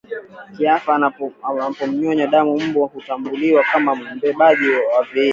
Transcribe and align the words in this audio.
kiafya 0.55 0.95
anapomnyonya 1.51 2.27
damu 2.27 2.59
Mbu 2.61 2.85
hutambuliwa 2.87 3.63
kama 3.71 3.95
mbebaji 3.95 4.69
wa 4.69 5.03
viini 5.13 5.29